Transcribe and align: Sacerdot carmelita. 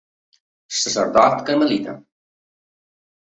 Sacerdot 0.77 1.43
carmelita. 1.51 1.95